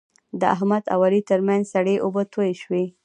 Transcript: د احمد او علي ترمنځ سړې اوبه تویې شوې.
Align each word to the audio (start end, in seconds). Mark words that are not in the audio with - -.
د 0.39 0.41
احمد 0.55 0.83
او 0.93 0.99
علي 1.07 1.21
ترمنځ 1.29 1.63
سړې 1.73 1.95
اوبه 2.05 2.21
تویې 2.33 2.53
شوې. 2.61 2.85